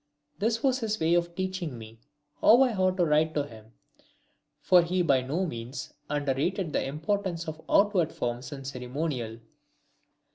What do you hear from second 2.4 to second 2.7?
how